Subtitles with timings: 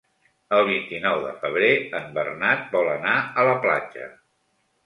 [0.59, 1.69] El vint-i-nou de febrer
[2.01, 4.09] en Bernat vol anar a la platja.